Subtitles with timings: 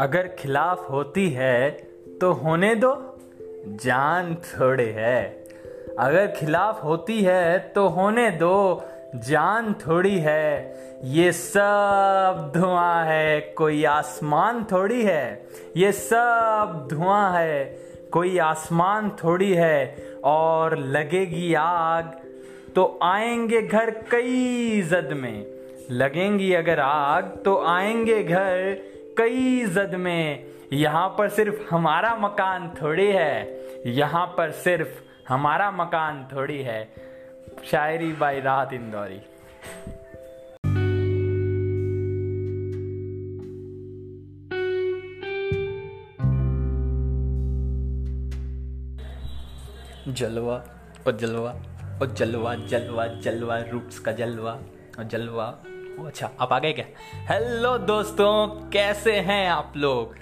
[0.00, 1.70] अगर खिलाफ होती है
[2.20, 3.18] तो होने दो।
[3.66, 5.44] जान थोड़े है।
[5.98, 8.84] अगर खिलाफ होती है तो होने दो।
[9.14, 15.46] जान थोड़ी है। ये सब धुआँ है। कोई आसमान थोड़ी है।
[15.76, 17.64] ये सब धुआँ है।
[18.12, 22.10] कोई आसमान थोड़ी है। और लगेगी आग
[22.74, 25.46] तो आएँगे घर कई जद में।
[25.90, 33.06] लगेंगी अगर आग तो आएँगे घर कई जद में यहाँ पर सिर्फ़ हमारा मकान थोड़ी
[33.06, 36.82] है, यहाँ पर सिर्फ़ हमारा मकान थोड़ी है।
[37.70, 39.20] शायरी बाई राहत इंदौरी।
[50.12, 50.56] जलवा
[51.06, 51.52] और जलवा
[52.02, 54.52] और जलवा जलवा जलवा रूट्स का जलवा
[54.98, 55.46] और जलवा।
[55.98, 56.84] अच्छा आप आ गए क्या?
[57.28, 60.14] हेलो दोस्तों, कैसे हैं आप लोग?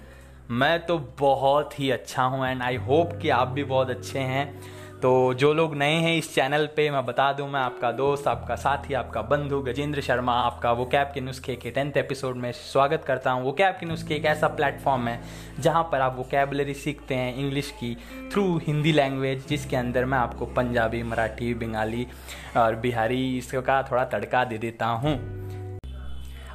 [0.51, 4.61] मैं तो बहुत ही अच्छा हूँ एंड आई होप कि आप भी बहुत अच्छे हैं।
[5.01, 8.57] तो जो लोग नए हैं इस चैनल पे, मैं बता दूँ, मैं आपका दोस्त, आपका
[8.57, 13.05] साथी, आपका बंधु, गजेंद्र शर्मा, आपका वो कैब के नुस्खे के टेंथ एपिसोड में स्वागत
[13.05, 15.21] करता हूँ। वो कैब के नुस्खे एक ऐसा प्लेटफॉर्म है,
[15.61, 17.95] जहाँ पर आप वो कैबलरी सीखते हैं इंग्लिश की
[18.33, 22.07] थ्रू हिंदी लैंग्वेज जिसके अंदर मैं आपको पंजाबी, मराठी, बंगाली
[22.57, 25.42] और बिहारी, इसका थोड़ा तड़का दे देता हूँ।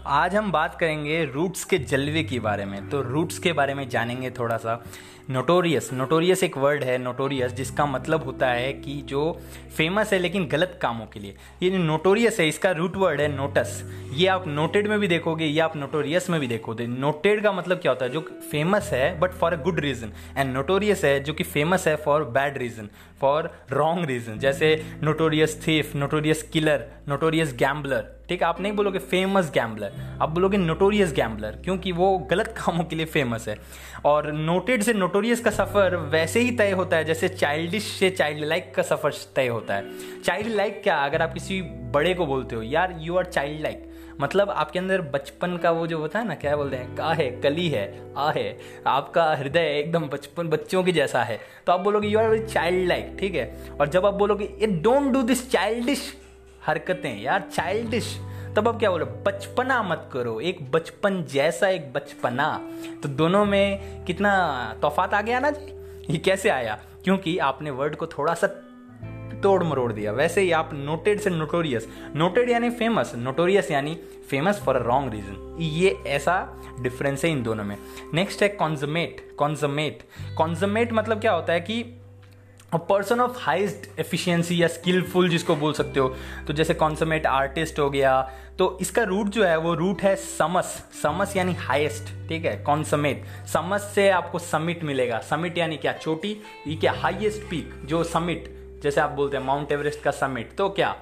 [0.08, 3.88] आज हम बात करेंगे रूट्स के जलवे के बारे में। तो रूट्स के बारे में
[3.90, 4.84] जानेंगे थोड़ा सा
[5.30, 9.32] नोटोरियस नोटोरियस एक वर्ड है नोटोरियस जिसका मतलब होता है कि जो
[9.78, 13.84] फ़ेमस है लेकिन गलत कामों के लिए। ये नोटोरियस है, इसका रूट वर्ड है नोटस
[14.14, 17.78] ये आप नोटेड में भी देखोगे, ये आप नोटोरियस में भी देखोगे। नोटेड का मतलब
[17.78, 18.12] क्या होता है?
[18.12, 21.96] जो फ़ेमस है but for a good reason and notorious है, जो कि फ़ेमस है
[21.96, 22.90] for bad reason
[23.22, 28.48] for wrong reason जैसे notorious thief notorious killer notorious gambler ठीक है?
[28.48, 33.06] आप नहीं बोलोगे फ़ेमस गैम्बलर आप बोलोगे नोटोरियस गैम्बलर क्योंकि वो गलत कामों के लिए
[33.06, 33.58] फ़ेमस है।
[34.06, 38.46] और नोटेड से नोटोरियस का सफ़र वैसे ही तय होता है, जैसे चाइल्डिश से चाइल्ड
[38.46, 40.98] लाइक का सफ़र तय होता है। चाइल्ड लाइक क्या?
[40.98, 41.62] अगर आप किसी
[41.94, 43.86] बड़े को बोलते हो, यार यू आर चाइल्ड लाइक
[44.22, 46.96] मतलब आपके अंदर बचपन का वो जो होता है ना, क्या बोलते हैं?
[46.96, 48.58] का है, कली है, आ है।
[48.88, 53.16] आपका हृदय एकदम बचपन, बच्चों की जैसा है। तो आप बोलोगे यू आर चाइल्ड लाइक
[53.20, 53.52] ठीक है?
[53.80, 56.14] और जब आप बोलोगे ये डोंट डू दिस चाइल्डिश
[56.68, 58.20] हरकतें, यार चाइल्डिश
[58.56, 62.70] तब अब क्या बोलो, बचपना मत करो, एक बचपन जैसा एक बचपना।
[63.04, 64.32] तो दोनों में कितना
[64.82, 65.74] तोफात आ गया ना जी?
[66.10, 66.80] ये कैसे आया?
[67.04, 68.48] क्योंकि आपने वर्ड को थोड़ा सा
[69.44, 73.96] तोड़ मरोड़ दिया। वैसे ही आप नोटेड से नोटोरियस नोटेड यानी फ़ेमस नोटोरियस यानी
[74.30, 77.78] famous for a wrong reason ये ऐसा डिफरेंस है इन दोनों में।
[78.14, 80.04] नेक्स्ट है कॉन्जमेट कॉन्जमेट
[80.38, 81.84] कॉन्जमेट मतलब क्या होता है कि
[82.72, 86.08] पर्सन ऑफ़ हाइस्ट एफिशिएंसी या स्किलफुल जिसको बोल सकते हो
[86.48, 88.22] तो जैसे कॉन्समेट आर्टिस्ट हो गया
[88.60, 90.66] तो इसका रूट जो है, वो रूट है समस।
[91.04, 92.56] समस यानी हाईएस्ट ठीक है?
[92.58, 95.94] कॉन्समेट समस से आपको समिट मिलेगा। समिट यानी क्या?
[95.94, 96.36] चोटी।
[96.68, 96.92] ये क्या?
[96.92, 98.50] हाईएस्ट पीक जो समिट
[98.84, 100.96] जैसे आप बोलते हैं माउंट एवरेस्ट का समिट तो क्या?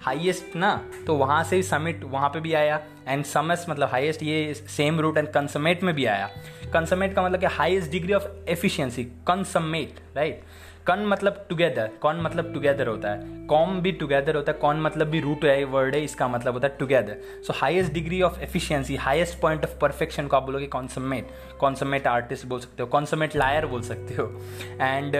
[0.00, 0.74] हाईएस्ट ना?
[1.06, 5.00] तो वहाँ से ही समिट वहाँ पे भी आया। एंड समस मतलब हाईएस्ट ये सेम
[5.00, 6.30] रूट एंड कंसमेट में भी आया।
[6.72, 7.50] कंसमेट का मतलब क्या?
[7.50, 10.42] Highest degree of efficiency consummate right
[10.86, 13.46] con मतलब टुगेदर कौन मतलब टुगेदर होता है?
[13.46, 16.68] कॉम भी टुगेदर होता है, कौन मतलब भी रूट है वर्ड है, इसका मतलब होता
[16.68, 21.28] है together so highest degree of efficiency highest point of perfection को आप बोलोगे कॉन्समेट
[21.60, 24.26] कॉन्समेट आर्टिस्ट बोल सकते हो कॉन्समेट लायर बोल सकते हो.
[24.80, 25.12] एंड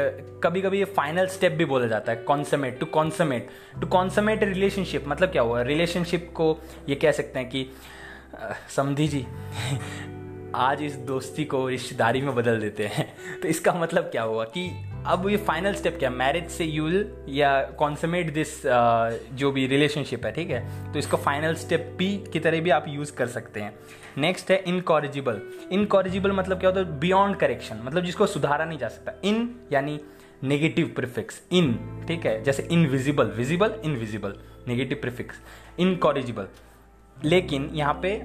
[0.44, 3.48] कभी कभी ये फाइनल स्टेप भी बोला जाता है consummate to consummate
[3.80, 5.62] to consummate relationship मतलब क्या हुआ?
[5.62, 6.56] रिलेशनशिप को
[6.88, 7.66] ये कह सकते हैं कि
[8.76, 9.26] समझी जी,
[10.54, 13.12] आज इस दोस्ती को रिश्तेदारी में बदल देते हैं.
[13.42, 17.50] तो इसका मतलब क्या हुआ कि अब ये फाइनल स्टेप क्या मैरिज से यूल या
[17.78, 20.92] कॉन्समेट दिस जो भी रिलेशनशिप है, ठीक है?
[20.92, 23.72] तो इसको फाइनल स्टेप पी की तरह भी आप यूज़ कर सकते हैं।
[24.18, 25.40] नेक्स्ट है इनकॉरिजिबल
[25.72, 26.98] इनकॉरिजिबल मतलब क्या होता है?
[27.00, 29.98] बियॉन्ड करेक्शन मतलब जिसको सुधारा नहीं जा सकता। इन यानी
[30.42, 31.72] नेगेटिव प्रिफिक्स इन
[32.08, 32.42] ठीक है?
[32.44, 34.34] जैसे invisible visible invisible
[34.68, 35.40] negative prefix
[35.80, 36.48] incorrigible
[37.24, 38.18] लेकिन यहाँ पे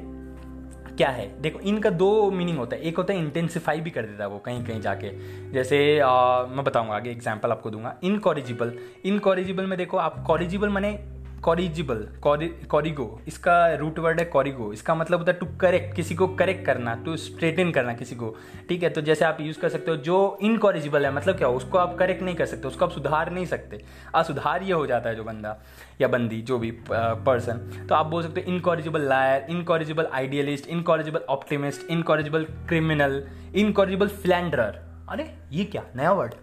[0.97, 1.28] क्या है?
[1.41, 4.40] देखो इनका दो मीनिंग होता है। एक होता है इंटेंसिफाई भी कर देता है वो
[4.40, 5.09] कहीं कहीं जाके।
[5.52, 8.73] जैसे आ, मैं बताऊँगा आगे एग्ज़ाम्पल आपको दूँगा। इनकॉरिजिबल
[9.05, 10.97] इनकॉरिजिबल में देखो आप कॉरिजिबल मैंने
[11.45, 16.27] कॉरिजिबल कॉरिगो, इसका रूट वर्ड है कॉरिगो। इसका मतलब होता है टू करेक्ट किसी को
[16.35, 18.35] करेक्ट करना टू स्ट्रेटन करना किसी को।
[18.69, 21.55] ठीक है तो जैसे आप यूज़ कर सकते हो, जो इनकॉरिजिबल है मतलब क्या हो,
[21.55, 23.81] उसको आप करेक्ट नहीं कर सकते, उसको आप सुधार नहीं सकते।
[24.15, 25.57] असुधार ये हो जाता है जो बंदा,
[26.01, 31.25] या बंदी, जो भी पर्सन तो आप बोल सकते हो incorrigible liar incorrigible idealist incorrigible
[31.29, 33.23] optimist incorrigible criminal
[33.55, 35.83] incorrigible philanderer अरे, ये क्या?
[35.95, 36.33] नया word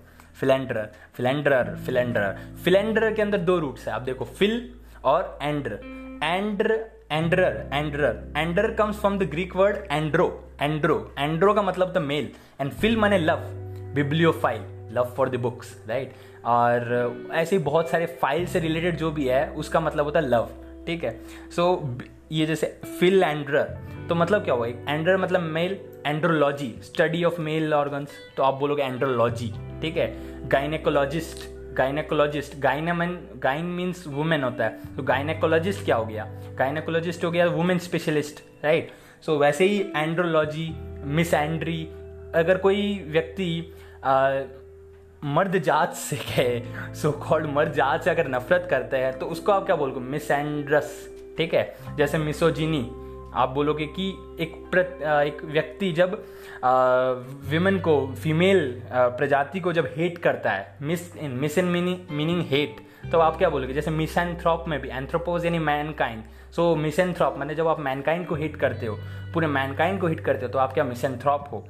[0.40, 4.54] philanderer philanderer philanderer philanderer के अंदर दो रूट्स है। आप देखो फिल
[5.04, 5.78] और andr
[6.24, 6.80] andr
[7.12, 10.26] ander ander ander comes from the Greek word andro
[10.62, 12.28] andro andro का मतलब द मेल.
[12.60, 13.40] एंड फिल माने love
[13.94, 14.62] bibliophile
[14.92, 16.12] love for the books right
[16.44, 20.28] और ऐसे ही बहुत सारे फ़ाइल से रिलेटेड जो भी है उसका मतलब होता है
[20.28, 20.48] लव
[20.86, 21.20] ठीक है?
[21.56, 22.02] सो so,
[22.32, 22.66] ये जैसे
[23.00, 23.78] फिल एंड्रर
[24.08, 24.66] तो मतलब क्या हुआ?
[24.66, 29.52] एंड्रर मतलब male andrology study of male organs तो आप बोलोगे एंड्रोलॉजी
[29.82, 30.08] ठीक है?
[30.48, 36.24] गाइनेकोलॉजिस्ट गाइनेकोलॉजिस्ट गाइनामन गाइन मीन्स वुमेन होता है। तो गाइनेकोलॉजिस्ट क्या हो गया?
[36.58, 38.90] गाइनेकोलॉजिस्ट हो गया वुमेन स्पेशलिस्ट राइट
[39.22, 40.68] सो वैसे ही एंड्रोलॉजी
[41.04, 41.82] मिस एंड्री
[42.34, 43.72] अगर कोई व्यक्ति
[45.24, 49.52] मर्द जात से कहे सो कॉल्ड मर्द जात से अगर नफरत करते हैं तो उसको
[49.52, 50.00] आप क्या बोलोगे?
[50.00, 51.08] मिस एंड्रस
[51.38, 51.76] ठीक है?
[51.96, 52.88] जैसे मिसोजिनी
[53.34, 56.24] आप बोलोगे कि एक प्रत, एक व्यक्ति जब
[57.48, 62.76] विमेन को फीमेल प्रजाति को जब हेट करता है mis in mis in meaning hate
[63.12, 63.74] तो आप क्या बोलोगे?
[63.74, 66.24] जैसे मिसएंथ्रॉप में भी एंथ्रोपोज यानी मैनकाइंड
[66.56, 68.96] सो मिसएंथ्रॉप मैंने जब आप मैनकाइंड को हिट करते हो
[69.34, 71.68] पूरे मैनकाइंड को हिट करते हो तो आप क्या मिसएंथ्रॉप हो?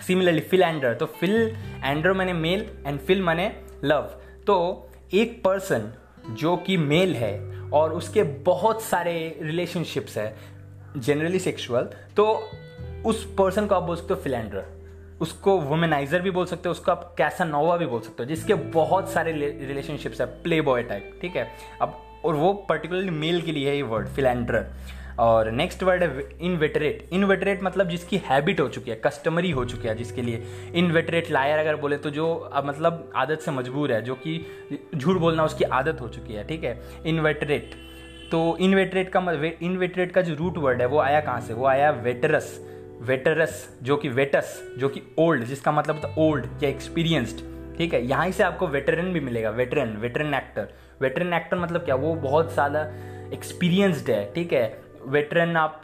[0.00, 4.02] सिमिलरली फिल एंडर तो फिल एंडर मैंने मेल एंड फिल मैंने लव
[4.46, 5.92] तो एक पर्सन
[6.30, 10.55] जो कि मेल है और उसके बहुत सारे रिलेशनशिप्स है
[10.96, 12.26] जनरली सेक्सुअल तो
[13.06, 14.64] उस पर्सन को आप बोल सकते हो फिलेंडर
[15.20, 18.54] उसको वुमेनाइजर भी बोल सकते हो, उसको आप कैसा नोवा भी बोल सकते हो, जिसके
[18.54, 21.48] बहुत सारे रिलेशनशिप्स है प्ले बॉय टाइप ठीक है?
[21.82, 24.66] अब, और वो पर्टिकुलरली मेल के लिए है ये वर्ड फिलेंडर
[25.18, 29.88] और नेक्स्ट वर्ड है इनवेटरेट इनवेटरेट मतलब जिसकी हैबिट हो चुकी है कस्टमरी हो चुकी
[29.88, 30.42] है जिसके लिए.
[30.74, 34.46] इनवेटरेट लायर अगर बोले तो जो, अब मतलब आदत से मजबूर है, जो कि
[34.96, 36.80] झूठ बोलना उसकी आदत हो चुकी है, ठीक है?
[37.06, 37.74] इनवेटरेट
[38.30, 39.20] तो इनवेटरेट का
[39.62, 41.54] इनवेटरेट का जो रूट वर्ड है, वो आया कहाँ से?
[41.54, 42.58] वो आया वेटरस
[43.02, 47.40] वेटरस जो कि वेटस जो कि ओल्ड जिसका मतलब था ओल्ड या एक्सपीरियंस्ड
[47.78, 48.04] ठीक है?
[48.06, 50.68] यहाँ से आपको वेटरन भी मिलेगा veteran veteran actor
[51.00, 51.94] veteran actor मतलब क्या?
[51.94, 52.80] वो बहुत ज़्यादा
[53.32, 54.66] एक्सपीरियंस्ड है, ठीक है?
[55.06, 55.80] वेटरन आप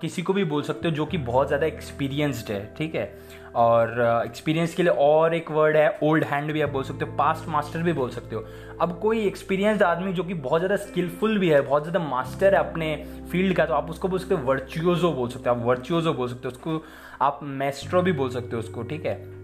[0.00, 3.12] किसी को भी बोल सकते हो जो कि बहुत ज़्यादा एक्सपीरियंस्ड है, ठीक है?
[3.56, 3.90] और
[4.26, 7.48] एक्सपीरियंस के लिए और एक वर्ड है ओल्ड हैंड भी आप बोल सकते हो पास्ट
[7.48, 8.44] मास्टर भी बोल सकते हो।
[8.80, 12.60] अब कोई एक्सपीरियंस्ड आदमी जो कि बहुत ज़्यादा स्किलफुल भी है, बहुत ज़्यादा मास्टर है
[12.60, 12.94] अपने
[13.32, 16.28] फ़ील्ड का तो आप उसको बोल सकते हो वर्चुओजो बोल सकते हो, आप वर्चुओजो बोल
[16.28, 16.82] सकते हो, उसको
[17.22, 19.39] आप मेस्ट्रो भी बोल सकते हो उसको, ठीक है?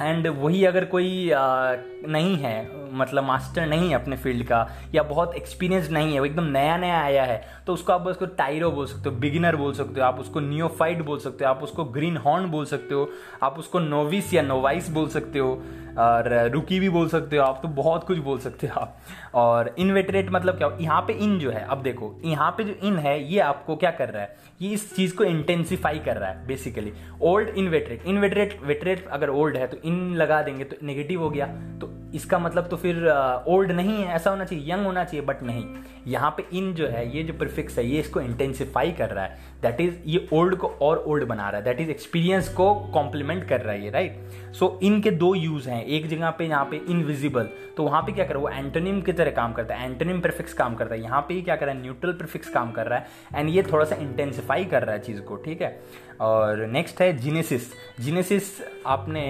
[0.00, 1.74] एंड वही अगर कोई आ,
[2.08, 6.26] नहीं है मतलब मास्टर नहीं है अपने फ़ील्ड का या बहुत एक्सपीरियंस नहीं है वो
[6.26, 9.72] एकदम नया नया आया है तो उसको आप उसको टाइरो बोल सकते हो बिगिनर बोल
[9.72, 13.08] सकते हो आप उसको नियोफाइट बोल सकते हो आप उसको ग्रीन हॉर्न बोल सकते हो
[13.42, 15.62] आप उसको नोविस या नोवाइस बोल सकते हो
[15.98, 18.98] और रुकी भी बोल सकते हो आप तो बहुत कुछ बोल सकते हो आप।
[19.34, 22.96] और इनवेटरेट मतलब क्या यहाँ पे इन जो है अब देखो यहाँ पे जो इन
[22.98, 26.46] है ये आपको क्या कर रहा है ये इस चीज़ को इंटेंसिफाई कर रहा है
[26.46, 26.92] basically
[27.22, 31.46] old inveterate inveterate veterate अगर ओल्ड है तो इन लगा देंगे तो नेगेटिव हो गया।
[31.80, 33.06] तो इसका मतलब तो फिर
[33.48, 35.64] ओल्ड नहीं है ऐसा होना चाहिए यंग होना चाहिए बट नहीं।
[36.06, 39.38] यहाँ पे इन जो है ये जो प्रिफिक्स है ये इसको इंटेंसिफाई कर रहा है।
[39.62, 43.44] दैट इज़ ये ओल्ड को और ओल्ड बना रहा है। दैट इज़ एक्सपीरियंस को कॉम्प्लीमेंट
[43.48, 46.44] कर रहा है ये राइट सो so, इन के दो यूज़ हैं। एक जगह पे
[46.44, 49.90] यहाँ पे इनविजिबल तो वहाँ पे क्या कर वो एंटोनिम की तरह काम करता है।
[49.90, 51.80] एंटोनिम प्रिफिक्स काम करता है। यहाँ पे क्या कर रहा है?
[51.82, 55.20] न्यूट्रल प्रिफिक्स काम कर रहा है। एंड ये थोड़ा सा इंटेंसिफाई कर रहा है चीज़
[55.20, 55.78] को ठीक है?
[56.20, 58.50] और नेक्स्ट है जीनेसिस जीनेसिस
[58.86, 59.22] आपने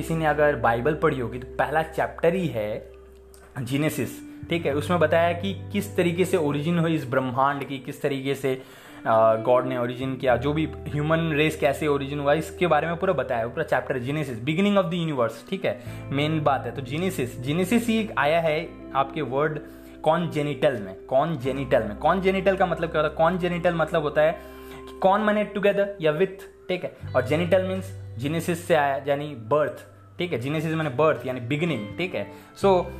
[0.00, 2.68] किसी ने अगर बाइबल पढ़ी होगी तो पहला चैप्टर ही है
[3.60, 4.10] जीनेसिस,
[4.50, 4.72] ठीक है?
[4.74, 8.60] उसमें बताया कि किस तरीके से ओरिजिन हुई इस ब्रह्मांड की, किस तरीके से
[9.06, 13.12] गॉड ने ओरिजिन किया, जो भी ह्यूमन रेस कैसे ओरिजिन हुआ, इसके बारे में पूरा
[13.12, 15.78] बताया, पूरा chapter genesis beginning of the universe ठीक है?
[16.12, 18.58] मेन बात है तो जीनेसिस जीनेसिस ही आया है
[18.94, 19.58] आपके वर्ड
[20.02, 23.16] कॉन जेनिटल में कॉन जेनिटल में। कॉन जेनिटल का मतलब क्या होता है?
[23.16, 26.96] कॉन जेनिटल मतलब होता है कि कौन मने टुगेदर या विथ ठीक है?
[27.16, 29.86] और जेनिटल मीन्स जीनेसिस से आया, यानी बर्थ
[30.18, 30.38] ठीक है?
[30.38, 32.26] जीनेसिस मैंने बर्थ यानी बिगिनिंग ठीक है?
[32.56, 32.90] सो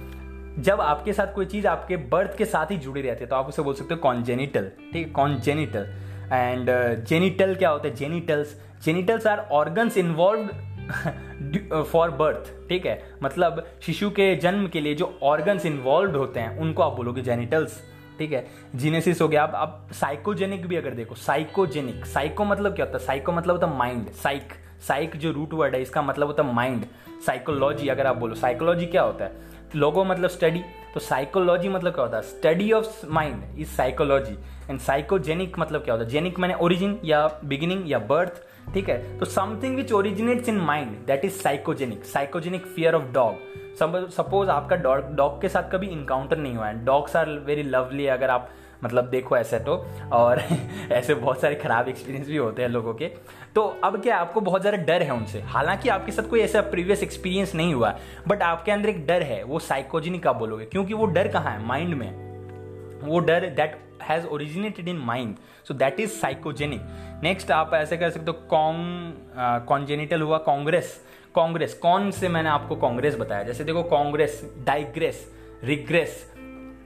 [0.59, 3.49] जब आपके साथ कोई चीज़ आपके बर्थ के साथ ही जुड़ी रहती है तो आप
[3.49, 5.12] उसे बोल सकते हो कॉन्जेनिटल ठीक है?
[5.12, 5.87] कॉन्जेनिटल
[6.33, 6.71] एंड
[7.07, 7.95] जेनिटल क्या होता है?
[7.95, 13.03] Genitals genitals are organs involve for birth ठीक है?
[13.23, 17.81] मतलब शिशु के जन्म के लिए जो ऑर्गन्स इन्वॉल्व होते हैं, उनको आप बोलोगे जेनिटल्स
[18.19, 18.47] ठीक है?
[18.75, 23.05] जीनेसिस हो गया। अब आप साइकोजेनिक भी अगर देखो साइकोजेनिक साइको मतलब क्या होता है?
[23.05, 26.55] साइको मतलब होता है माइंड साइक साइक जो रूट वर्ड है, इसका मतलब होता है
[26.55, 26.85] माइंड
[27.27, 29.49] साइकोलॉजी अगर आप बोलो साइकोलॉजी क्या होता है?
[29.77, 30.63] लोगो मतलब स्टडी
[30.95, 32.23] तो साइकोलॉजी मतलब क्या होता है?
[32.23, 34.33] Study of mind is psychology
[34.71, 36.11] and psychogenic मतलब क्या होता है?
[36.11, 38.43] जेनिक मैंने ओरिजिन या बिगिनिंग या बर्थ
[38.75, 39.19] ठीक है?
[39.19, 43.49] तो something which originates in mind that is psychogenic psychogenic fear of dog
[44.11, 46.85] suppose आपका डॉग डॉग के साथ कभी इनकाउंटर नहीं हुआ है.
[46.85, 48.49] डॉग्स आर वेरी लवली अगर आप
[48.85, 49.75] मतलब देखो ऐसे तो
[50.13, 50.39] और
[50.93, 53.07] ऐसे बहुत सारे खराब एक्सपीरियंस भी होते हैं लोगों के।
[53.55, 55.41] तो अब क्या आपको बहुत ज़्यादा डर है उनसे?
[55.41, 57.95] हालाँकि आपके साथ कोई ऐसा प्रीवियस एक्सपीरियंस नहीं हुआ
[58.29, 60.65] बट आपके अंदर एक डर है, वो साइकोजेनिक आप बोलोगे?
[60.65, 61.65] क्योंकि वो डर कहाँ है?
[61.67, 62.11] माइंड में।
[63.03, 65.37] वो डर that has originated in mind
[65.69, 66.81] so that is psychogenic
[67.23, 71.01] next आप ऐसे कर सकते हो कॉन्ग कॉन्जेनिटल हुआ, कांग्रेस।
[71.35, 73.43] कांग्रेस, कौन से मैंने आपको कांग्रेस बताया?
[73.43, 75.27] जैसे देखो, कांग्रेस डाइग्रेस
[75.65, 76.25] रिग्रेस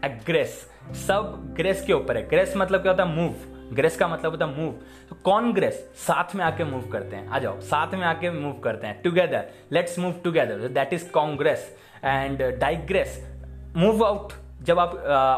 [0.05, 3.15] एग्रेस सब ग्रेस के ऊपर है। ग्रेस मतलब क्या होता है?
[3.17, 4.73] मूव ग्रेस का मतलब होता है मूव
[5.11, 8.87] तो कांग्रेस साथ में आके मूव करते हैं। आ जाओ साथ में आके मूव करते
[8.87, 13.21] हैं। Together let's move together that is congress and digress
[13.77, 14.95] move out जब आप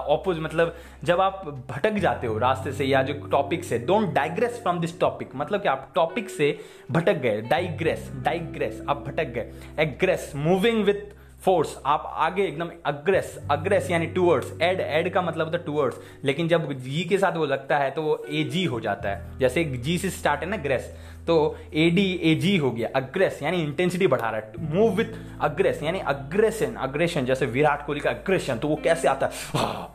[0.08, 0.74] ऑपोज uh, मतलब
[1.04, 4.98] जब आप भटक जाते हो रास्ते से या जो टॉपिक से don't digress from this
[5.00, 6.58] topic मतलब कि आप टॉपिक से
[6.90, 11.00] भटक गए। डाइग्रेस डाइग्रेस आप भटक गए। एग्रेस मूविंग विथ
[11.46, 15.98] फोर्स आप आगे एकदम अग्रेस अग्रेस यानी टूवर्ड्स एड एड का मतलब होता है टूवर्ड्स
[16.24, 19.38] लेकिन जब जी के साथ वो लगता है तो वो ए जी हो जाता है।
[19.38, 20.92] जैसे जी से स्टार्ट है ना ग्रेस
[21.26, 25.14] तो ए डी ए जी हो गया अग्रेस यानी इंटेंसिटी बढ़ा रहा है। मूव विथ
[25.40, 29.32] अग्रेस यानी अग्रेशन अग्रेशन जैसे विराट कोहली का अग्रेशन तो वो कैसे आता है?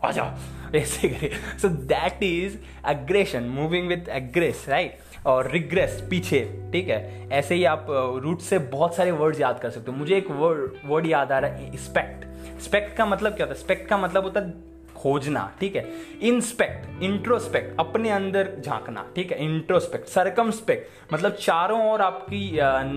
[0.04, 0.32] आ जाओ,
[0.76, 6.40] ऐसे करे। So that is aggression moving with aggress right और रिग्रेस पीछे,
[6.74, 7.30] ठीक है?
[7.32, 7.88] ऐसे ही आप
[8.24, 11.40] रूट से बहुत सारे वर्ड्स याद कर सकते हो। मुझे एक वर्ड वर्ड याद आ
[11.40, 12.26] रहा है स्पेक्ट
[12.62, 13.64] स्पेक्ट का मतलब क्या होता है?
[13.64, 14.71] स्पेक्ट का मतलब होता है
[15.02, 15.86] खोजना ठीक है?
[16.22, 19.38] इंस्पेक्ट इंट्रोस्पेक्ट अपने अंदर झांकना ठीक है?
[19.46, 22.52] इंट्रोस्पेक्ट सरकमस्पेक्ट मतलब चारों ओर आपकी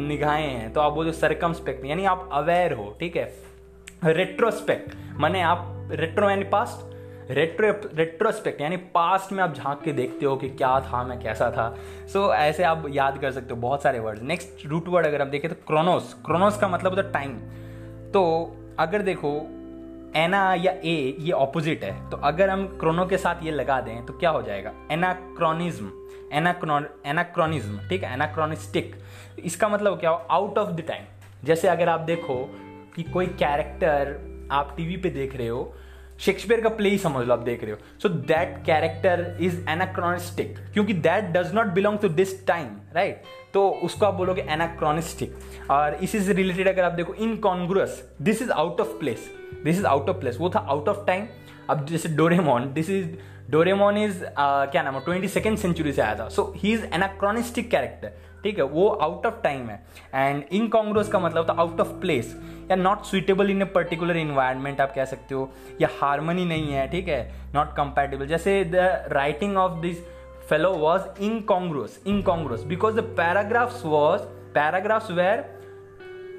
[0.09, 3.33] निगाहें हैं तो आप बोलो सरकमस्पेक्ट यानी आप अवेयर हो ठीक है?
[4.05, 6.93] रेट्रोस्पेक्ट माने आप रेट्रो यानी पास्ट
[7.31, 11.51] रेट्रो रेट्रोस्पेक्ट यानी पास्ट में आप झाँक के देखते हो कि क्या था मैं कैसा
[11.51, 11.69] था।
[12.13, 15.21] सो so, ऐसे आप याद कर सकते हो बहुत सारे वर्ड नेक्स्ट रूट वर्ड अगर
[15.21, 17.39] आप देखें तो क्रोनोस क्रोनोस का मतलब होता है टाइम
[18.13, 18.23] तो
[18.79, 19.31] अगर देखो
[20.17, 24.05] एना या ए, ये ऑपोजिट है। तो अगर हम क्रोनो के साथ ये लगा दें
[24.07, 24.73] तो क्या हो जाएगा?
[24.91, 25.91] एनाक्रोनिज्म
[26.33, 28.13] एनाक्रोनिज्म ठीक है?
[28.13, 28.95] एनाक्रोनिस्टिक
[29.45, 30.17] इसका मतलब क्या हो?
[30.31, 31.05] आउट ऑफ़ द टाइम
[31.45, 32.37] जैसे अगर आप देखो
[32.97, 35.75] कि कोई कैरेक्टर आप टीवी पे देख रहे हो
[36.21, 40.59] शेक्सपियर का प्ले ही समझ लो, आप देख रहे हो। So that character is anachronistic
[40.73, 43.23] क्योंकि that does not belong to this time right
[43.55, 48.51] तो उसको आप बोलोगे एनाक्रोनिस्टिक और इसी से रिलेटेड अगर आप देखो incongruous this is
[48.53, 49.31] out of place
[49.65, 51.27] this is out of place वो था आउट ऑफ़ टाइम
[51.71, 53.09] अब जैसे Doraemon this is
[53.51, 56.29] Doraemon is क्या नाम है ट्वेंटी सेकेंड सेंचुरी से आया था.
[56.29, 59.81] So he is anachronistic character ठीक है, वो आउट ऑफ़ टाइम है.
[60.15, 62.35] एंड इनकॉन्ग्रोस का मतलब था आउट ऑफ़ प्लेस
[62.71, 65.49] या not suitable in a particular environment आप कह सकते हो.
[65.81, 67.53] या हारमोनी नहीं है, ठीक है.
[67.55, 68.75] नॉट कंपेटेबल जैसे the
[69.13, 70.03] writing of this
[70.49, 74.23] fellow was incongruous incongruous because the paragraphs was
[74.55, 75.45] paragraphs were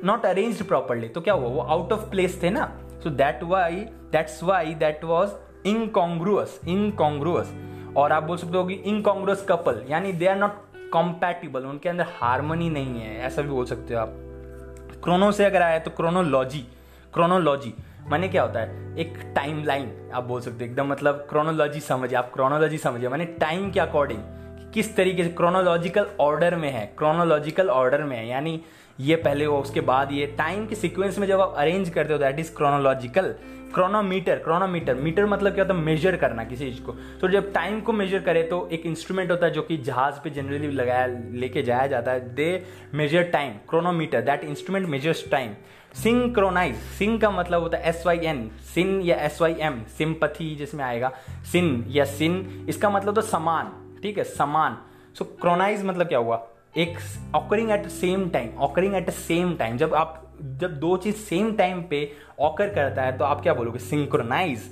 [0.03, 1.50] not arrange properly तो क्या हुआ?
[1.50, 2.65] वो आउट ऑफ़ प्लेस थे ना?
[3.03, 3.75] So that why
[4.12, 5.31] that's why that was
[5.67, 7.53] incongruous incongruous
[7.97, 12.05] और आप बोल सकते हो कि इनकॉन्ग्रुअस कपल यानी दे आर नॉट कॉम्पैटिबल उनके अंदर
[12.19, 14.13] हारमोनी नहीं है, ऐसा भी बोल सकते हो आप।
[15.03, 16.65] क्रोनो से अगर आया तो क्रोनोलॉजी
[17.13, 17.74] क्रोनोलॉजी
[18.09, 18.97] माने क्या होता है?
[18.97, 23.25] एक टाइम लाइन आप बोल सकते हो। एकदम मतलब क्रोनोलॉजी समझिए, आप क्रोनोलॉजी समझिए। माने
[23.25, 24.19] टाइम के अकॉर्डिंग
[24.74, 28.62] किस तरीके से क्रोनोलॉजिकल ऑर्डर में है क्रोनोलॉजिकल ऑर्डर में है। यानी
[29.00, 32.19] ये पहले हो उसके बाद ये। टाइम के सीक्वेंस में जब आप अरेंज करते हो
[32.19, 33.33] that is chronological
[33.74, 35.81] chronometer chronometer meter मतलब क्या होता है?
[35.81, 39.45] मेजर करना किसी चीज़ को। तो जब टाइम को मेजर करे तो एक इंस्ट्रूमेंट होता
[39.45, 44.21] है जो कि जहाज़ पे जनरली लगाया, लेके जाया जाता है। They measure time chronometer
[44.21, 45.51] that instrument measures time
[46.97, 50.83] synchronizing का मतलब होता है एस वाई एन सिन या एस वाई एम सिंपथी जिसमें
[50.85, 51.11] आएगा
[51.51, 53.71] सिन या सिन इसका मतलब तो समान
[54.03, 54.77] ठीक है समान।
[55.15, 56.45] सो so, क्रोनाइज मतलब क्या हुआ?
[56.77, 56.97] एक
[57.35, 60.21] occurring at same time occurring at same time जब आप
[60.61, 63.79] जब दो चीज़ सेम टाइम पे ऑकर करता है तो आप क्या बोलोगे?
[63.79, 64.69] सिंक्रोनाइज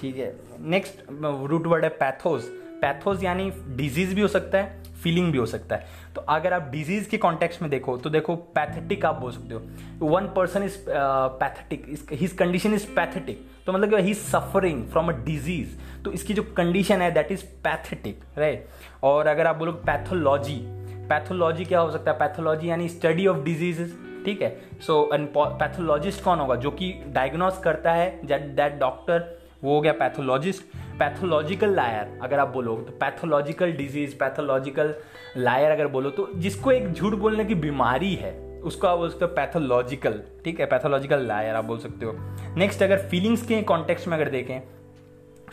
[0.00, 1.02] ठीक है। नेक्स्ट
[1.50, 2.44] रूट वर्ड है पैथोज
[2.82, 6.68] पैथोज यानी डिज़ीज़ भी हो सकता है, फीलिंग भी हो सकता है। तो अगर आप
[6.70, 10.76] डिज़ीज़ के कॉन्टेक्स्ट में देखो तो देखो पैथेटिक आप बोल सकते हो। One person is
[10.88, 16.34] pathetic his condition is pathetic तो मतलब he is suffering from a disease तो इसकी
[16.34, 18.66] जो कंडीशन है दैट इज़ पैथेटिक राइट
[19.02, 20.58] और अगर आप बोलो पैथोलॉजी
[21.08, 22.18] पैथोलॉजी क्या हो सकता है?
[22.18, 24.56] पैथोलॉजी यानी स्टडी ऑफ़ डिजीजेस ठीक है?
[24.80, 26.54] सो पैथोलॉजिस्ट कौन होगा?
[26.56, 30.64] जो कि डायग्नोस करता है दैट डॉक्टर वो हो गया पैथोलॉजिस्ट
[30.98, 34.94] पैथोलॉजिकल लायर, अगर आप बोलो तो पैथोलॉजिकल डिज़ीज़ पैथोलॉजिकल
[35.36, 39.24] लायर अगर बोलो तो जिसको एक झूठ बोलने की बीमारी है, उसको आप बोल सकते
[39.24, 40.66] हो पैथोलॉजिकल, ठीक है?
[40.66, 42.14] पैथोलॉजिकल लायर आप बोल सकते हो।
[42.56, 44.60] नेक्स्ट अगर फीलिंग्स के कॉन्टेक्स्ट में अगर देखें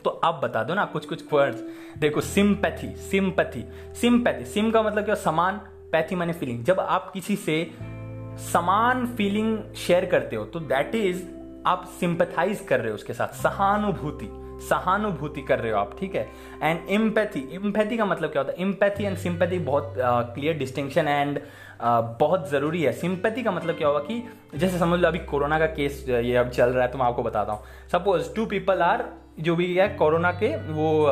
[0.05, 1.63] तो आप बता दो ना कुछ कुछ वर्ड्स
[1.97, 5.15] देखो सिंपैथी सिंपैथी सिंपैथी सिम का मतलब क्या?
[5.15, 5.59] समान
[5.91, 7.63] पैथी माने फीलिंग जब आप किसी से
[8.43, 11.23] समान फीलिंग शेयर करते हो तो दैट इज़
[11.67, 14.29] आप सिंपथाइज कर रहे हो उसके साथ। सहानुभूति।
[14.63, 16.27] सहानुभूति कर रहे हो आप ठीक है?
[16.63, 18.61] एंड इम्पैथी इम्पैथी का मतलब क्या होता है?
[18.61, 21.39] इम्पैथी एंड सिंपैथी बहुत क्लियर डिस्टिंक्शन एंड
[22.19, 24.23] बहुत ज़रूरी है। सिंपैथी का मतलब क्या होगा कि
[24.55, 27.23] जैसे समझ लो अभी कोरोना का केस ये अब चल रहा है तो मैं आपको
[27.23, 29.05] बताता हूँ। सपोज़ टू पीपल आर
[29.39, 31.05] जो भी है कोरोना के वो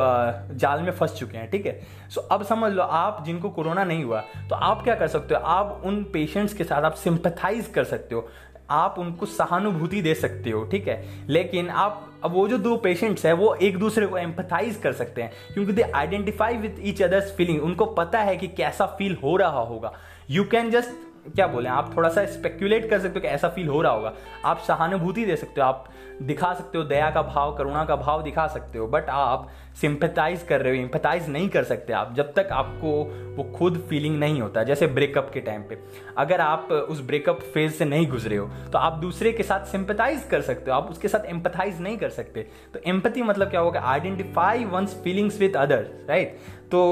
[0.54, 1.80] जाल में फंस चुके हैं ठीक है?
[2.10, 5.34] सो so, अब समझ लो आप जिनको कोरोना नहीं हुआ तो आप क्या कर सकते
[5.34, 5.40] हो?
[5.40, 8.28] आप उन पेशेंट्स के साथ आप सिंपथाइज कर सकते हो।
[8.70, 11.26] आप उनको सहानुभूति दे सकते हो, ठीक है?
[11.28, 15.22] लेकिन आप अब वो जो दो पेशेंट्स हैं, वो एक दूसरे को एम्पथाइज कर सकते
[15.22, 19.36] हैं, क्योंकि they identify with each others feeling उनको पता है कि कैसा फील हो
[19.36, 19.92] रहा होगा।
[20.30, 23.68] यू कैन जस्ट क्या बोले, आप थोड़ा सा स्पेक्यूलेट कर सकते हो कि ऐसा फील
[23.68, 24.12] हो रहा होगा।
[24.44, 25.84] आप सहानुभूति दे सकते हो, आप
[26.22, 29.48] दिखा सकते हो, दया का भाव, करुणा का भाव दिखा सकते हो बट आप
[29.80, 32.92] सिंपथाइज कर रहे हो इम्पथाइज नहीं कर सकते आप, जब तक आपको
[33.36, 35.78] वो खुद फीलिंग नहीं होता, जैसे ब्रेकअप के टाइम पे।
[36.18, 40.26] अगर आप उस ब्रेकअप फ़ेज़ से नहीं गुजरे हो तो आप दूसरे के साथ सिंपथाइज
[40.30, 43.80] कर सकते हो, आप उसके साथ एम्पथाइज नहीं कर सकते। तो एम्पथी मतलब क्या होगा
[43.86, 46.38] identify one's feelings with others right
[46.70, 46.84] तो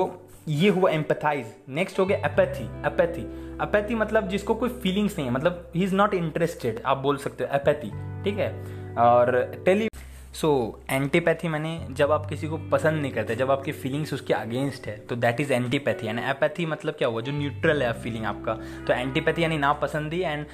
[0.50, 3.22] ये हुआ एम्पथाइज नेक्स्ट हो गया एपैथी एपैथी
[3.62, 7.44] एपैथी मतलब जिसको कोई फीलिंग्स नहीं है मतलब ही इज़ नॉट इंटरेस्टेड आप बोल सकते
[7.44, 7.90] हो एपैथी
[8.24, 8.52] ठीक है?
[8.98, 9.88] और टेली
[10.34, 10.48] सो
[10.90, 14.96] एंटीपैथी मैंने जब आप किसी को पसंद नहीं करते, जब आपकी फीलिंग्स उसके अगेंस्ट है
[15.06, 17.20] तो दैट इज़ एंटीपैथी यानी एपैथी मतलब क्या हुआ?
[17.20, 18.54] जो न्यूट्रल है फीलिंग आपका.
[18.86, 20.46] तो एंटीपैथी यानी ना पसंदी एंड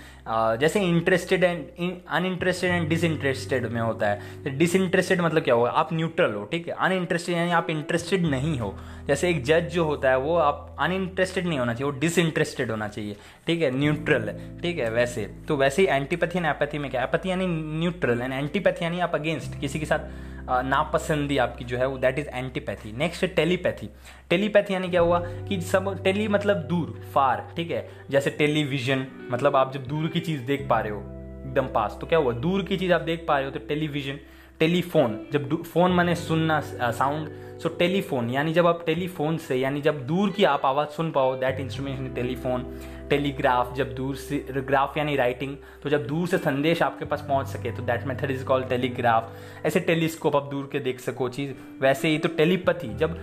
[0.61, 4.59] जैसे interested and uninterested and disinterested में होता है.
[4.59, 5.71] डिसइंटरेस्टेड मतलब क्या हुआ?
[5.71, 6.75] आप न्यूट्रल हो, ठीक है?
[6.75, 8.75] अनइंटरेस्टेड यानी आप इंटरेस्टेड नहीं हो.
[9.09, 12.89] जैसे एक जज जो होता है, वो आप अनइंटरेस्टेड नहीं होना चाहिए, वो डिसइंटरेस्टेड होना
[12.89, 13.71] चाहिए। ठीक है?
[13.71, 14.91] न्यूट्रल है। ठीक है?
[14.91, 17.03] वैसे। तो वैसे ही एंटीपैथी एंड एपैथी में क्या?
[17.03, 17.47] एपैथी यानी
[17.81, 20.09] न्यूट्रल एंड एंटीपैथी यानी आप अगेंस्ट किसी के साथ
[20.65, 23.89] नापसंदी आपकी जो है, वो that is antipathy next telepathy
[24.31, 25.19] telepathy यानी क्या हुआ?
[25.49, 27.89] कि सब टेली मतलब दूर फार ठीक है?
[28.11, 31.01] जैसे टेलीविज़न मतलब आप जब दूर की चीज़ देख पा रहे हो,
[31.47, 32.33] एकदम पास तो क्या हुआ?
[32.35, 34.19] दूर की चीज़ आप देख पा रहे हो तो टेलीविज़न
[34.61, 36.61] टेलीफोन जब फ़ोन माने सुनना
[36.91, 37.29] साउंड
[37.63, 41.37] सो टेलीफोन यानी जब आप टेलीफोन से, यानी जब दूर की आप आवाज़ सुन पाओ
[41.37, 46.83] दैट इंस्ट्रूमेंट टेलीफोन टेलीग्राफ जब दूर से ग्राफ यानी राइटिंग तो जब दूर से संदेश
[46.83, 49.33] आपके पास पहुँच सके तो that method is called telegraph
[49.65, 53.19] ऐसे टेलीस्कोप आप दूर के देख सको, चीज़, वैसे ही तो टेलीपथी जब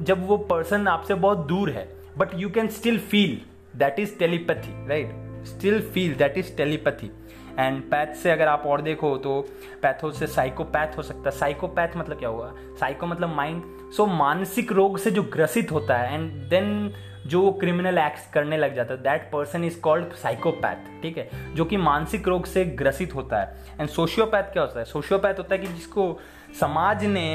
[0.00, 3.40] जब वो पर्सन आपसे बहुत दूर है but you can still feel
[3.78, 5.10] that is telepathy right
[5.46, 7.10] still feel that is telepathy
[7.58, 9.40] and path से अगर आप और देखो तो
[9.82, 12.52] पैथो से साइकोपैथ हो सकता है। साइकोपैथ मतलब क्या हुआ?
[12.80, 13.62] साइको मतलब माइंड
[13.92, 16.92] सो so, मानसिक रोग से जो ग्रसित होता है एंड देन
[17.26, 21.54] जो क्रिमिनल एक्ट करने लग जाता है that person is called psychopath ठीक है?
[21.54, 24.84] जो कि मानसिक रोग से ग्रसित होता है। एंड सोशियोपैथ क्या होता है?
[24.84, 26.18] सोशियोपैथ होता है कि जिसको
[26.60, 27.26] समाज ने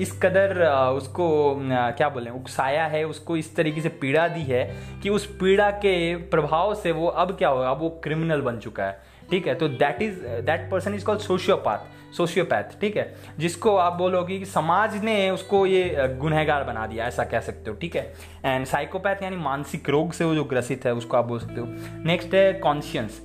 [0.00, 0.64] इस कदर
[0.96, 1.56] उसको
[1.96, 4.64] क्या बोले उकसाया है उसको इस तरीके से पीड़ा दी है
[5.02, 7.70] कि उस पीड़ा के प्रभाव से वो अब क्या होगा?
[7.70, 9.54] अब वो क्रिमिनल बन चुका है। ठीक है?
[9.54, 13.14] तो that is that person is called sociopath sociopath ठीक है?
[13.38, 17.76] जिसको आप बोलोगे कि समाज ने उसको ये गुनहगार बना दिया, ऐसा कह सकते हो,
[17.76, 18.14] ठीक है?
[18.44, 21.66] एंड साइकोपैथ यानी मानसिक रोग से वो जो ग्रसित है, उसको आप बोल सकते हो।
[22.04, 23.20] नेक्स्ट है कॉन्शियंस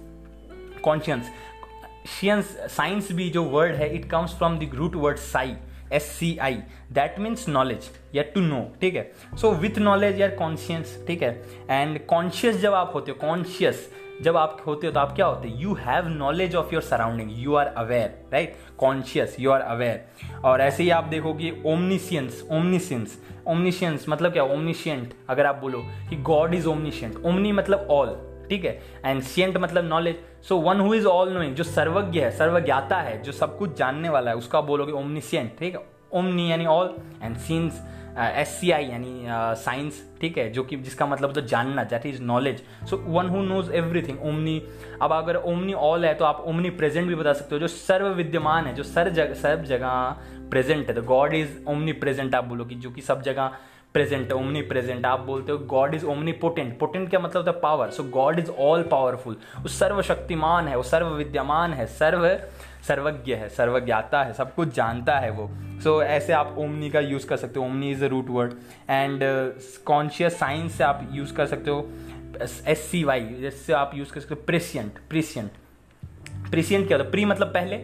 [0.83, 1.29] कॉन्शियंस
[2.09, 5.55] शियंस साइंस भी जो वर्ड है it comes from the root word sci
[5.93, 6.53] S C I
[6.91, 9.11] that means knowledge या टू नो ठीक है?
[9.41, 11.31] सो विथ नॉलेज या कॉन्शियंस ठीक है?
[11.69, 13.89] एंड कॉन्शियस जब आप होते हो कॉन्शियस
[14.21, 15.59] जब आप होते हो तो आप क्या होते हैं?
[15.59, 20.61] You have knowledge of your surrounding you are aware right conscious you are aware और
[20.61, 24.43] ऐसे ही आप देखोगे ओमनिशियंस ओमनिशियंस ओमनिशियंस मतलब क्या?
[24.43, 28.17] ओमनिशियंट अगर आप बोलो कि गॉड इज़ ओमनिशियंट ओमनी मतलब ऑल
[28.49, 28.71] ठीक है?
[29.05, 30.15] एंड शियंट मतलब knowledge
[30.47, 34.09] so one who is all knowing जो सर्वज्ञ है, सर्वज्ञाता है, जो सब कुछ जानने
[34.09, 35.81] वाला है, उसका बोलोगे ओमनिशियंट ठीक है?
[36.13, 37.81] ओमनी यानी all and sciens
[38.19, 39.25] S C I यानी
[39.61, 43.41] साइंस ठीक है, जो कि जिसका मतलब तो जानना that is knowledge so one who
[43.43, 44.61] knows everything omni
[45.01, 48.07] अब अगर ओमनी ऑल है तो आप ओमनी प्रेजेंट भी बता सकते हो, जो सर्व
[48.13, 50.15] विद्यमान है, जो सर जग, सब जगह
[50.51, 53.51] प्रेजेंट है तो गॉड इज़ ओमनी प्रेजेंट आप बोलो कि जो कि सब जगह
[53.93, 57.51] प्रेजेंट है ओमनी प्रेजेंट आप बोलते हो God is omnipotent potent क्या मतलब होता
[57.51, 57.59] है?
[57.61, 62.25] Power so God is all powerful वो सर्वशक्तिमान है, वो सर्व विद्यमान है, सर्व
[62.87, 65.49] सर्वज्ञ है सर्वज्ञाता है सब कुछ जानता है वो।
[65.81, 68.53] सो so, ऐसे आप ओमनी का यूज़ कर सकते हो omni is a root word
[68.89, 69.19] and
[69.85, 71.89] conscious science से आप यूज़ कर सकते हो
[72.67, 75.51] एस सी वाई जिससे आप यूज़ कर सकते हो प्रेसियंट प्रेसियंट
[76.51, 77.11] प्रेसियंट क्या होता है?
[77.11, 77.75] प्री मतलब पहले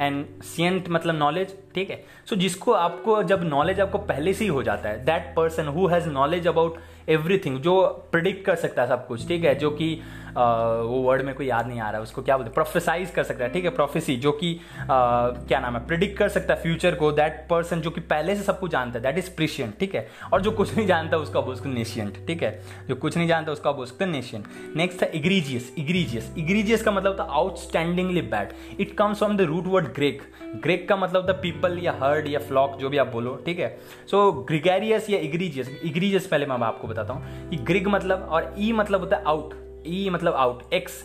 [0.00, 2.04] एंड सियंट मतलब नॉलेज ठीक है?
[2.26, 5.66] सो so, जिसको आपको जब नॉलेज आपको पहले से ही हो जाता है that person
[5.66, 7.80] who has knowledge about everything जो
[8.12, 9.54] प्रिडिक्ट कर सकता है सब कुछ, ठीक है?
[9.54, 9.94] जो कि
[10.32, 12.54] वो वर्ड में कोई याद नहीं आ रहा है उसको क्या बोलते हैं?
[12.54, 13.70] प्रोफेसाइज कर सकता है, ठीक है?
[13.70, 15.86] प्रोफेसी जो कि क्या नाम है?
[15.86, 18.98] प्रिडिक्ट कर सकता है फ्यूचर को दैट पर्सन जो कि पहले से सब कुछ जानता
[18.98, 20.06] है दैट इज़ प्रिशियंट ठीक है?
[20.32, 22.60] और जो कुछ नहीं जानता, उसका बोल सकते नेशियंट ठीक है?
[22.88, 27.16] जो कुछ नहीं जानता, उसका बोल सकते नेशियंट नेक्स्ट है इग्रीजियस इग्रीजियस इग्रीजियस का मतलब
[27.18, 30.22] था outstandingly bad it comes from the root word greg
[30.62, 33.68] greg का मतलब था पीपल या हर्ड या फ्लॉक जो भी आप बोलो, ठीक है?
[34.10, 38.72] सो ग्रिगेरियस या इग्रीजियस इग्रीजियस पहले मैं आपको बताता हूँ कि ग्रिग मतलब और ई
[38.72, 39.54] मतलब होता है आउट।
[39.86, 41.04] ई मतलब आउट। एक्स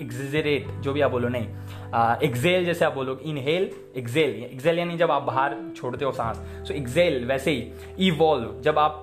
[0.00, 1.46] एग्जिजरेट जो भी आप बोलो, नहीं।
[2.24, 6.36] एक्सेल जैसे आप बोलो इनहेल, एक्सेल। एक्सेल यानी जब आप बाहर छोड़ते हो सांस
[6.68, 9.02] सो एक्सेल वैसे ही इवॉल्व जब आप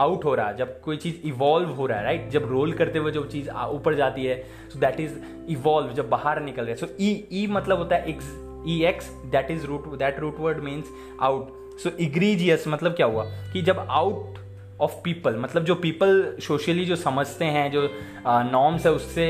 [0.00, 2.98] आउट हो रहा है, जब कोई चीज़ इवॉल्व हो रहा है राइट जब रोल करते
[2.98, 4.36] हुए जो चीज़ ऊपर जाती है
[4.72, 8.32] सो दैट इज़ इवॉल्व जब बाहर निकल रहा सो ई ई मतलब होता है ex
[8.68, 10.86] E X that is root that root word means
[11.22, 13.24] out so egregious मतलब क्या हुआ?
[13.52, 14.38] कि जब आउट
[14.80, 17.88] ऑफ़ पीपल मतलब जो पीपल सोशली जो समझते हैं जो
[18.26, 19.26] नॉर्म्स है उससे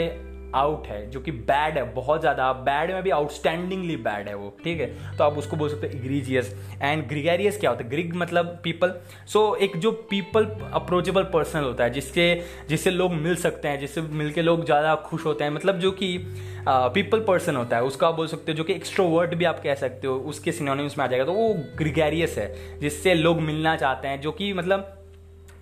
[0.54, 4.56] आउट है जो कि बैड है बहुत ज़्यादा। बैड में भी आउटस्टैंडिंगली बैड है वो
[4.64, 5.16] ठीक है?
[5.16, 7.90] तो आप उसको बोल सकते हो इग्रीजियस एंड ग्रिगेरियस क्या होता है?
[7.90, 8.94] ग्रिग मतलब पीपल
[9.26, 12.34] सो so, एक जो पीपल अप्रोचेबल पर्सन होता है जिसके
[12.68, 16.18] जिससे लोग मिल सकते हैं जिससे मिलके लोग ज़्यादा खुश होते हैं मतलब जो कि
[16.68, 19.74] पीपल पर्सन होता है उसका आप बोल सकते हो जो कि एक्स्ट्रोवर्ट भी आप कह
[19.74, 24.08] सकते हो उसके सिनोनिम्स में आ जाएगा तो वो ग्रिगेरियस है जिससे लोग मिलना चाहते
[24.08, 25.00] हैं जो कि मतलब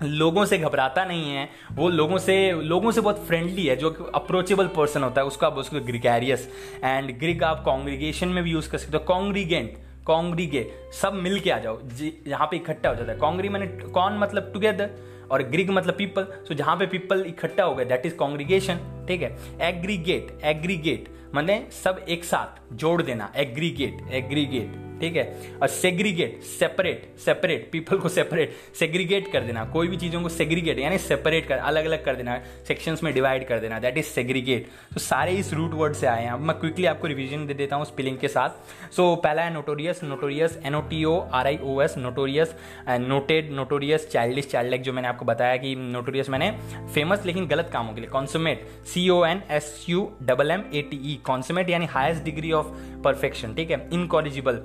[0.02, 4.66] लोगों से घबराता नहीं है, वो लोगों से लोगों से बहुत फ्रेंडली है, जो अप्रोचेबल
[4.66, 6.48] पर्सन होता है, उसको आप, उसको ग्रिगैरियस
[6.84, 10.66] एंड ग्रिक आप कॉन्ग्रीगेशन में भी यूज़ कर सकते हो। कॉन्ग्रीगेंट कॉन्ग्रीगे
[11.00, 11.78] सब मिल के आ जाओ
[12.26, 14.90] यहाँ पे इकट्ठा हो जाता है। कॉन्ग्री मैंने कौन मतलब टुगेदर
[15.30, 19.22] और ग्रिग मतलब पीपल सो जहाँ पे पीपल इकट्ठा हो गए दैट इज़ कॉन्ग्रीगेशन ठीक
[19.22, 19.36] है?
[19.68, 25.22] एग्रीगेट एग्रीगेट मैंने सब एक साथ जोड़ देना एग्रीगेट एग्रीगेट ठीक है?
[25.62, 30.78] और सेग्रीगेट सेपरेट सेपरेट पीपल को सेपरेट सेग्रीगेट कर देना कोई भी चीज़ों को सेग्रीगेट
[30.78, 34.68] यानी सेपरेट कर अलग अलग कर देना सेक्शंस में डिवाइड कर देना दैट इज़ सेग्रीगेट
[34.94, 37.76] तो सारे इस रूट वर्ड से आए हैं। अब मैं क्विकली आपको रिविजन दे देता
[37.76, 41.46] हूँ स्पेलिंग के साथ। सो so, पहला है notorious notorious N O T O R
[41.46, 42.54] I O S notorious
[42.88, 46.50] noted notorious childish child जो मैंने आपको बताया कि नोटोरियस मैंने
[46.94, 50.82] फ़ेमस लेकिन गलत कामों के लिए consummate C O N S U double M A
[50.82, 52.66] T E consummate यानी हाइस्ट डिग्री ऑफ़
[53.04, 53.88] परफेक्शन ठीक है?
[53.92, 54.60] Incorrigible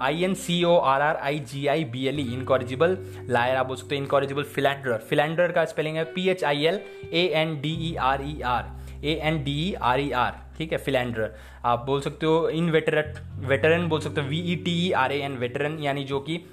[0.00, 2.96] I N C O R R I G I B L E incorrigible
[3.28, 6.80] liar आप बोल सकते हो incorrigible philander philander का spelling है P H I L
[7.12, 10.72] A N D E R E R A N D E R E R ठीक
[10.72, 10.78] है?
[10.78, 13.16] Philander आप बोल सकते हो इन वेटरट
[13.48, 16.44] वेटरन बोल सकते हो V E T E R A N veteran यानी जो कि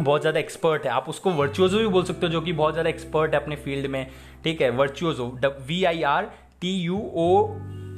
[0.00, 2.90] बहुत ज़्यादा एक्सपर्ट है। आप उसको वर्चुअजो भी बोल सकते हो, जो कि बहुत ज़्यादा
[2.90, 4.06] एक्सपर्ट है अपने फ़ील्ड में,
[4.44, 4.70] ठीक है?
[4.70, 5.26] Virtuoso
[5.66, 7.26] V I R T U O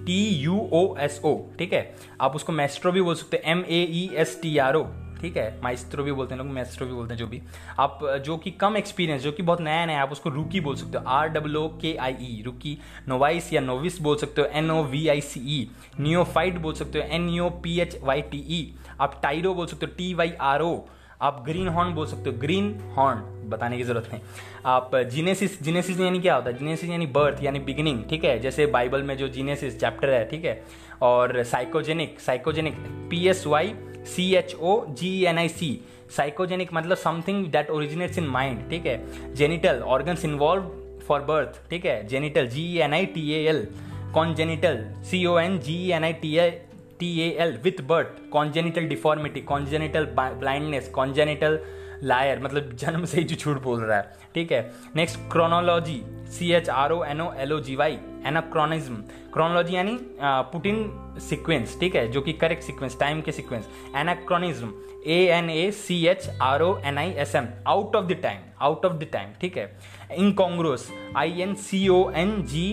[0.07, 1.95] T U O S O ठीक है?
[2.21, 4.85] आप उसको मेस्ट्रो भी बोल सकते हैं M A E S T R O
[5.21, 5.61] ठीक है?
[5.63, 7.41] माइस्ट्रो भी बोलते हैं लोग मेस्ट्रो भी बोलते हैं, जो भी।
[7.79, 10.99] आप, जो कि कम एक्सपीरियंस जो कि बहुत नया नया आप उसको रूकी बोल सकते
[10.99, 12.77] हो आर डब्लो के आई ई रूकी
[13.09, 15.69] नोवाइस या नोविस बोल सकते हो N O V I C E
[16.01, 18.61] neophyte बोल सकते हो N O P H Y T E
[19.01, 20.77] आप टाइरो बोल सकते हो टी वाई आर ओ
[21.23, 24.23] आप ग्रीन हॉर्न बोल सकते हो। ग्रीन हॉर्न बताने की ज़रूरत नहीं।
[24.67, 26.59] आप जीनेसिस जीनेसिस यानी क्या होता है?
[26.59, 28.39] जीनेसिस यानी बर्थ यानी बिगिनिंग ठीक है?
[28.39, 30.63] जैसे बाइबल में जो जीनेसिस चैप्टर है, ठीक है?
[31.03, 32.75] और psychogenic psychogenic
[33.11, 33.75] P S Y
[34.07, 35.79] C H O G N I C
[36.17, 39.35] psychogenic मतलब something that originates in mind ठीक है?
[39.35, 40.71] Genital organs involve
[41.09, 42.07] for birth ठीक है?
[42.07, 43.67] Genital G N I T L
[44.15, 46.64] congenital C O N G N I T A
[46.99, 51.59] T A L with birth congenital deformity congenital blindness congenital
[52.03, 54.61] liar मतलब जन्म से ही जो झूठ बोल रहा है। ठीक है?
[54.97, 56.01] Next chronology
[56.39, 58.95] C H R O N O L O G Y anachronism
[59.33, 62.07] chronology यानी पुटिन सिक्वेंस ठीक है?
[62.13, 64.73] जो कि करेक्ट सिक्वेंस टाइम के sequence anachronism
[65.07, 68.41] A N A C H R O N I S M out of the time
[68.63, 69.71] out of the time ठीक है?
[70.17, 72.69] Incongruous I N C O N G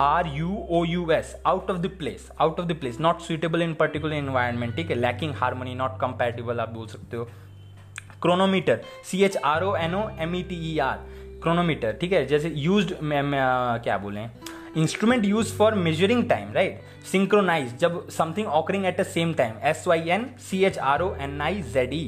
[0.00, 3.62] R U O U S out of the place out of the place not suitable
[3.62, 4.96] in particular environment ठीक है?
[4.96, 7.24] Lacking harmony not compatible आप बोल सकते हो।
[8.22, 8.80] Chronometer
[9.10, 10.98] C H R O N O M E T E R
[11.42, 12.24] chronometer ठीक है?
[12.26, 14.26] जैसे use क्या बोले?
[14.80, 16.80] Instrument use for measuring time right
[17.12, 21.14] synchronize जब something occurring at the same time S Y N C H R O
[21.14, 22.06] N I Z E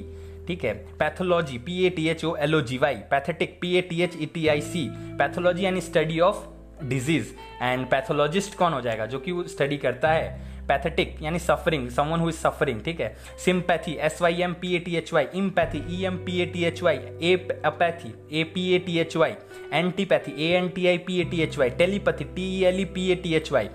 [0.48, 0.74] ठीक है?
[0.98, 4.16] Pathology P A T H O L O G Y pathetic P A T H
[4.20, 6.46] E T I C pathology यानी study of
[6.82, 9.06] disease and pathologist कौन हो जाएगा?
[9.06, 13.14] जो कि वो study करता है। पैथेटिक यानी suffering someone who is suffering ठीक है?
[13.44, 16.64] Sympathy S Y M P A T H Y empathy E M P A T
[16.64, 19.34] H Y A apathy A P A T H Y
[19.72, 22.84] antipathy A N T I P A T H Y telepathy T E L E
[22.94, 23.70] P A T H Y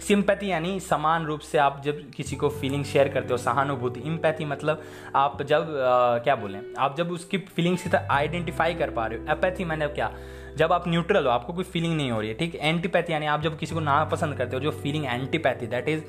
[0.00, 4.44] sympathy यानी समान रूप से आप जब किसी को feeling share करते हो सहानुभूति। इम्पैथी
[4.44, 4.82] मतलब
[5.16, 6.60] आप जब आ, क्या बोलें?
[6.78, 10.10] आप जब उसकी फीलिंग्स की आइडेंटिफाई कर पा रहे हो। अपैथी मैंने क्या?
[10.56, 12.54] जब आप न्यूट्रल हो, आपको कोई फीलिंग नहीं हो रही है, ठीक?
[12.54, 16.02] एंटीपैथी यानी आप जब किसी को ना पसंद करते हो, जो फीलिंग एंटीपैथी दैट इज़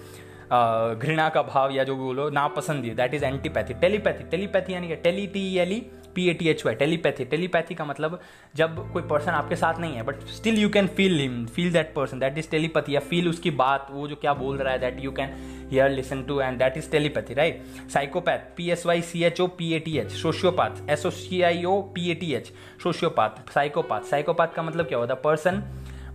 [0.53, 5.45] घृणा का भाव या जो बोलो, नापसंदी that is antipathy telepathy telepathy यानी tele T
[5.57, 5.79] L E
[6.15, 8.19] P A T H Y telepathy telepathy का मतलब
[8.55, 11.93] जब कोई पर्सन आपके साथ नहीं है but still you can feel him feel that
[11.95, 14.99] person that is telepathy या फील उसकी बात, वो जो क्या बोल रहा है that
[15.03, 15.33] you can
[15.71, 17.63] hear listen to and that is telepathy right
[17.93, 21.63] psychopath P S Y C H O P A T H sociopath S C I
[21.63, 22.51] O P A T H
[22.83, 25.63] sociopath psychopath psychopath का मतलब क्या होता है person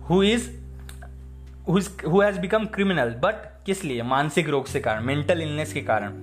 [0.09, 0.49] who is
[1.69, 4.03] who has become criminal but किस लिए?
[4.03, 6.13] मानसिक रोग से कारण मेंटल इलनेस के कारण।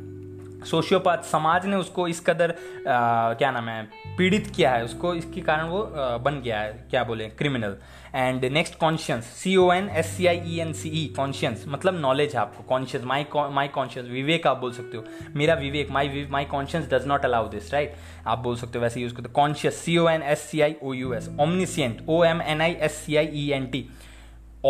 [0.65, 2.55] सोशियोपाथ समाज ने उसको इस कदर
[2.89, 3.83] क्या नाम है
[4.19, 7.77] पीड़ित किया है उसको इसके कारण वो आ, बन गया है क्या बोले criminal
[8.15, 12.01] and next conscience C O N S C I E N C E conscience मतलब
[12.01, 15.05] नॉलेज है आपको कॉन्शियस माई माई कॉन्शियस विवेक आप बोल सकते हो।
[15.37, 17.95] मेरा विवेक my my conscious does not allow this right
[18.27, 20.93] आप बोल सकते हो वैसे यूज़ करते conscious C O N S C I O
[20.95, 23.89] U S omniscient O M N I S C I E N T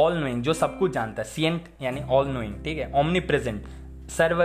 [0.03, 2.91] all knowing जो सब कुछ जानता है सियंट यानी ऑल नोइंग ठीक है?
[3.01, 3.65] ओमनी प्रेजेंट
[4.17, 4.41] सर्व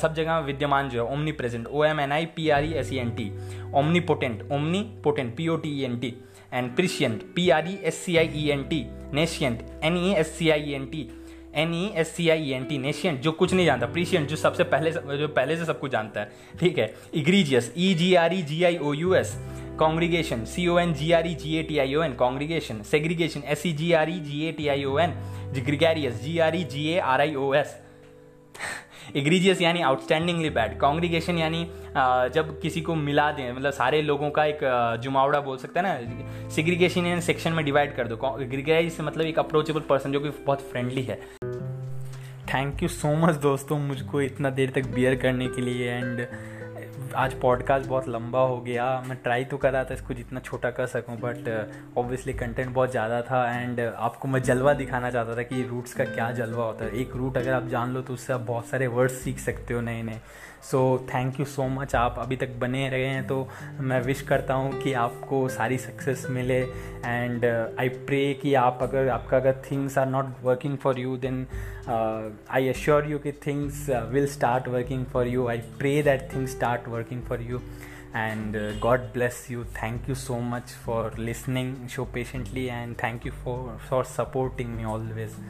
[0.00, 2.96] सब जगह विद्यमान जो है omnipresent O M N I P R E S E
[2.98, 3.30] N T
[4.10, 4.42] omnipotent
[5.04, 6.14] omnipotent P O T E N T
[6.52, 8.84] and prescient P R E S C I E N T
[9.14, 11.08] nescient N E S C I E N T
[11.62, 14.64] N E S C I N T nescient जो कुछ नहीं जानता प्रिशियंट जो सबसे
[14.64, 16.94] पहले, जो पहले से सब कुछ जानता है, ठीक है?
[17.14, 19.36] Egregious E G R E G I O U S
[19.78, 23.42] congregation C O N G R E G A T I O N congregation segregation
[23.46, 25.14] S E G R E G A T I O N
[25.54, 27.78] gregarious G R E G A R I O S
[29.16, 31.64] egregious यानी outstandingly bad congregation यानी
[32.34, 34.58] जब किसी को मिला दें मतलब सारे लोगों का एक
[35.02, 36.48] जुमावड़ा बोल सकते हैं ना?
[36.48, 38.16] सिग्रीगेशन यानी सेक्शन में डिवाइड कर दो.
[38.16, 41.20] ग्रिगेराइज मतलब एक अप्रोचेबल पर्सन जो कि बहुत फ्रेंडली है.
[42.54, 46.26] थैंक यू सो मच दोस्तों, मुझको इतना देर तक बियर करने के लिए एंड
[47.16, 50.70] आज पॉडकास्ट बहुत लंबा हो गया। मैं ट्राई तो कर रहा था इसको जितना छोटा
[50.70, 51.48] कर सकूँ बट
[51.98, 55.94] ऑब्वियसली कंटेंट बहुत ज़्यादा था एंड uh, आपको मैं जलवा दिखाना चाहता था कि रूट्स
[55.94, 58.66] का क्या जलवा होता है। एक रूट अगर आप जान लो तो उससे आप बहुत
[58.66, 60.20] सारे वर्ड्स सीख सकते हो नए नए
[60.70, 60.80] so
[61.14, 63.48] thank you so much आप अभी तक बने रहे हैं तो
[63.80, 66.60] मैं विश करता हूँ कि आपको सारी सक्सेस मिले।
[67.04, 67.44] एंड
[67.80, 71.46] आई प्रे कि आप अगर आपका अगर things are not working for you then
[72.50, 76.88] I assure you कि things will start working for you I pray that things start
[76.88, 77.60] working for you
[78.14, 79.64] and uh, god bless you.
[79.64, 84.84] Thank you so much for listening so patiently and thank you for for supporting me
[84.84, 85.42] always.